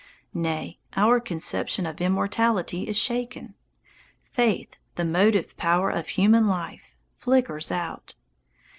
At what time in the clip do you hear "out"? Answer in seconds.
7.71-8.15